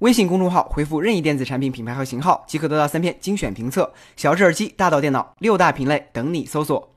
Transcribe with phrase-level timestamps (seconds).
[0.00, 3.92] 微信公众号回复任意电子产品品牌和型号，即可得到三篇精选评测。
[4.16, 6.90] 小智耳机，大到电脑，六大品类等你搜索。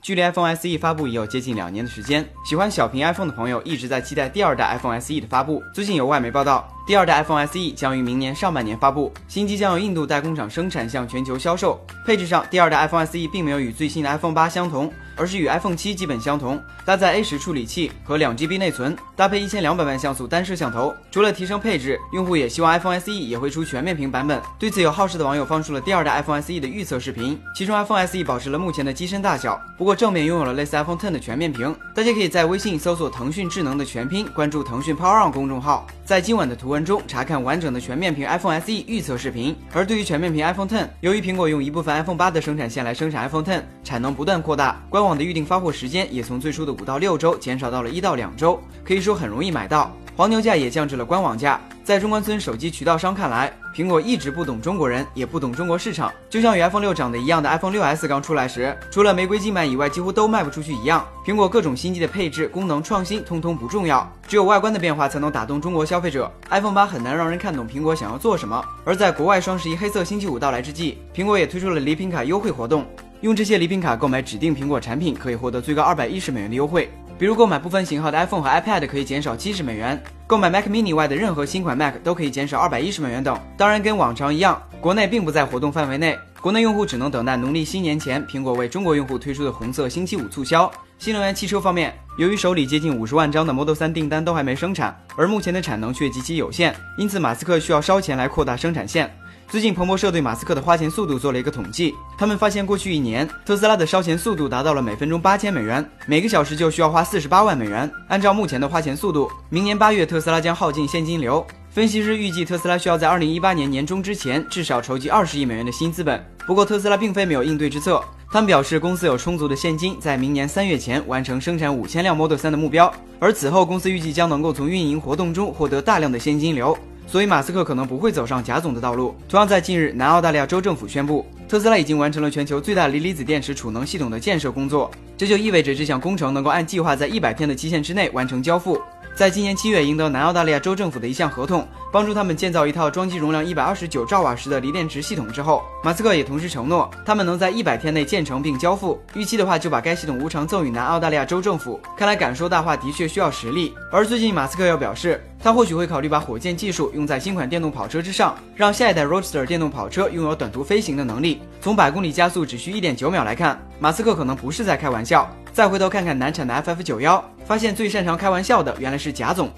[0.00, 5.62] 距离 iPhone SE 发布已有接近两年的时间，喜欢小屏 iPhone 的朋友一直在期待第二代 iPhone SE 的发布。
[5.72, 11.80] 最近有外媒报道，第二代 iPhone SE 将于明年上半年发布，新机将由印度代工厂生产向全球销售。
[12.04, 20.92] 配置上，第二代 iPhone SE 并没有与最新的 iPhone 八相同，而是与 iPhone 七基本相同，搭载 A 十处理器和两 GB 内存，搭配一千两百万像素单摄像头。
[21.12, 24.42] 除了提升配置，用户也希望 iPhone SE 也会出全面屏版本。
[24.58, 30.72] 对此，有好事的网友放出了第二代 iPhone SE 的预测视频，其中 iPhone SE 保持了目前的机身大小，不过正面拥有了类似。
[30.76, 39.56] iPhone Ten 的全面屏，大家可以在微信搜索“腾讯智能”的全拼，关注腾讯 Power On 公众号，在今晚的图文中查看完整的全面屏 iPhone SE 预测视频。
[39.72, 49.90] 而对于全面屏 iPhone Ten，由于苹果用一部分 iPhone 8的生产线来生产 iPhone Ten，产能不断扩大，官网的预定发货时间也从最初的五到六周减少到了一到两周，可以说很容易买到。
[50.14, 51.60] 黄牛价也降至了官网价。
[51.82, 56.12] 在中关村手机渠道商看来，苹果一直不懂中国人，也不懂中国市场。
[56.30, 61.04] 就像与 iPhone 六长得一样的 iPhone 6s 刚出来时，除了玫瑰金版以外，几乎都卖不出去一样。
[61.26, 66.30] 苹果各种新机的配置、功能、创新，通通不重要，只有外观的变化才能打动中国消费者。
[66.50, 68.64] iPhone 八很难让人看懂苹果想要做什么。
[68.84, 72.86] 而在国外双十一黑色星期五到来之际，苹果也推出了礼品卡优惠活动，
[73.22, 76.88] 用这些礼品卡购买指定苹果产品，可以获得最高二百一十美元的优惠。
[77.18, 83.38] 比如购买部分型号的 iPhone 和 iPad 可以减少七十美元，购买 Mac Mini 外的任何新款 Mac 都可以减少二百一十美元等。
[83.56, 90.68] 当然，跟往常一样，国内并不在活动范围内，国内用户只能等待农历新年前苹果为中国用户推出的红色星期五促销。
[91.02, 99.12] 新能源汽车方面，由于手里接近五十万张的 Model 3订单都还没生产，而目前的产能却极其有限，因此马斯克需要烧钱来扩大生产线。
[99.48, 107.90] 最近，彭博社对马斯克的花钱速度做了一个统计，他们发现过去一年，特斯拉的烧钱速度达到了每分钟八千美元，每个小时就需要花四十八万美元。
[108.06, 111.44] 按照目前的花钱速度，明年八月特斯拉将耗尽现金流。
[111.72, 116.22] 分析师预计，特斯拉需要在二零一八年年中之前至少筹集二十亿美元的新资本。
[116.46, 117.98] 不过，特斯拉并非没有应对之策，
[118.30, 126.76] 他们表示公司有充足的现金，在明年三月前完成生产五千辆 Model 3的目标，而此后公司预计将能够从运营活动中获得大量的现金流。
[127.06, 129.16] 所以马斯克可能不会走上贾总的道路。
[129.26, 138.78] 同样在近日，南澳大利亚州政府宣布，特斯拉已经完成了全球最大锂离子电池储能系统的建设工作，这就意味着这项工程能够按计划在一百天的期限之内完成交付。
[139.14, 148.98] 在今年七月赢得南澳大利亚州政府的一项合同，帮助他们建造一套装机容量一百二十九兆瓦时的锂电池系统之后，马斯克也同时承诺，他们能在一百天内建成并交付。
[149.14, 151.78] 预期的话，就把该系统无偿赠与南澳大利亚州政府。
[151.94, 153.74] 看来敢说大话的确需要实力。
[153.92, 161.42] 而最近，马斯克又表示，他或许会考虑把火箭技术用在新款电动跑车之上，让下一代 Roadster 电动跑车拥有短途飞行的能力。
[161.60, 165.30] 从百公里加速只需一点九秒来看，马斯克可能不是在开玩笑。
[165.52, 169.50] 再回头看看难产的 FF 九幺，发现最擅长开玩笑的原来是贾总。